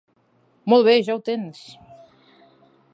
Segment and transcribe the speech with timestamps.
[0.73, 1.61] Molt bé, ja ho tens.